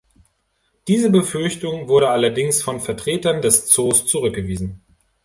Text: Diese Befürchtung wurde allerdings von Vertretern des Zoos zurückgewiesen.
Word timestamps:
Diese 0.87 1.11
Befürchtung 1.11 1.87
wurde 1.87 2.09
allerdings 2.09 2.63
von 2.63 2.79
Vertretern 2.79 3.39
des 3.43 3.67
Zoos 3.67 4.07
zurückgewiesen. 4.07 4.81